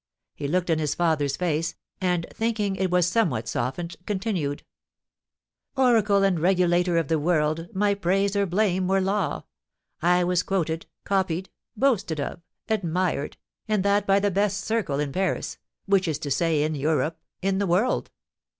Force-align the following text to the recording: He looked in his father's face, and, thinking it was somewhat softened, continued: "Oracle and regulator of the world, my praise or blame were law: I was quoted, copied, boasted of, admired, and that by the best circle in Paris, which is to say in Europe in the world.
He 0.33 0.47
looked 0.47 0.71
in 0.71 0.79
his 0.79 0.95
father's 0.95 1.37
face, 1.37 1.75
and, 2.01 2.25
thinking 2.33 2.75
it 2.75 2.89
was 2.89 3.05
somewhat 3.05 3.47
softened, 3.47 3.97
continued: 4.07 4.63
"Oracle 5.77 6.23
and 6.23 6.39
regulator 6.39 6.97
of 6.97 7.07
the 7.07 7.19
world, 7.19 7.67
my 7.71 7.93
praise 7.93 8.35
or 8.35 8.47
blame 8.47 8.87
were 8.87 8.99
law: 8.99 9.43
I 10.01 10.23
was 10.23 10.41
quoted, 10.41 10.87
copied, 11.03 11.51
boasted 11.77 12.19
of, 12.19 12.41
admired, 12.67 13.37
and 13.67 13.85
that 13.85 14.07
by 14.07 14.19
the 14.19 14.31
best 14.31 14.61
circle 14.63 14.97
in 14.99 15.11
Paris, 15.11 15.59
which 15.85 16.07
is 16.07 16.17
to 16.17 16.31
say 16.31 16.63
in 16.63 16.73
Europe 16.73 17.19
in 17.43 17.59
the 17.59 17.67
world. 17.67 18.09